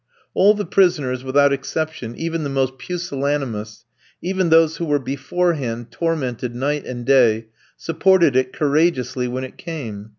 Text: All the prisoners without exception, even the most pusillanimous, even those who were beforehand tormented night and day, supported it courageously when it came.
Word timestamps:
All 0.33 0.55
the 0.55 0.65
prisoners 0.65 1.23
without 1.23 1.53
exception, 1.53 2.15
even 2.15 2.43
the 2.43 2.49
most 2.49 2.79
pusillanimous, 2.79 3.85
even 4.19 4.49
those 4.49 4.77
who 4.77 4.85
were 4.85 4.97
beforehand 4.97 5.91
tormented 5.91 6.55
night 6.55 6.87
and 6.87 7.05
day, 7.05 7.49
supported 7.77 8.35
it 8.35 8.51
courageously 8.51 9.27
when 9.27 9.43
it 9.43 9.57
came. 9.59 10.09